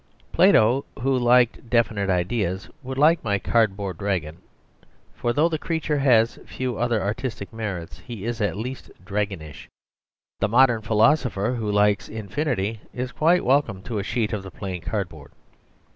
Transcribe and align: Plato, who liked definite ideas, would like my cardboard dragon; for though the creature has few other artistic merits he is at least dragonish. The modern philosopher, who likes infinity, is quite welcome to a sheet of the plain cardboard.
Plato, 0.31 0.83
who 1.01 1.15
liked 1.15 1.69
definite 1.69 2.09
ideas, 2.09 2.67
would 2.81 2.97
like 2.97 3.23
my 3.23 3.37
cardboard 3.37 3.99
dragon; 3.99 4.37
for 5.13 5.31
though 5.31 5.47
the 5.47 5.59
creature 5.59 5.99
has 5.99 6.39
few 6.47 6.75
other 6.75 6.99
artistic 6.99 7.53
merits 7.53 7.99
he 7.99 8.25
is 8.25 8.41
at 8.41 8.57
least 8.57 8.89
dragonish. 9.05 9.69
The 10.39 10.47
modern 10.49 10.81
philosopher, 10.81 11.53
who 11.53 11.71
likes 11.71 12.09
infinity, 12.09 12.79
is 12.91 13.11
quite 13.11 13.45
welcome 13.45 13.83
to 13.83 13.99
a 13.99 14.03
sheet 14.03 14.33
of 14.33 14.41
the 14.41 14.49
plain 14.49 14.81
cardboard. 14.81 15.33